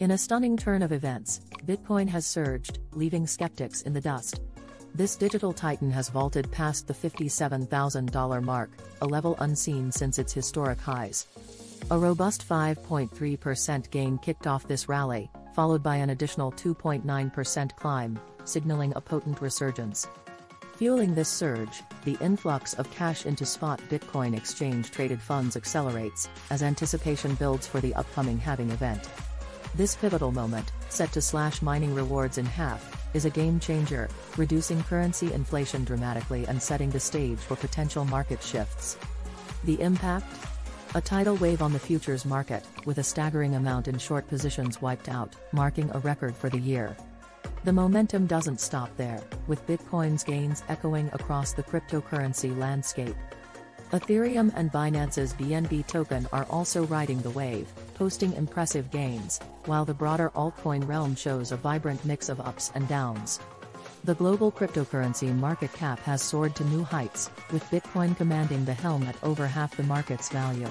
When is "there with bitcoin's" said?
48.96-50.22